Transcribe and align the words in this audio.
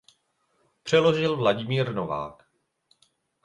Přeložil 0.83 1.35
Vladimír 1.37 1.93
Novák. 1.93 2.45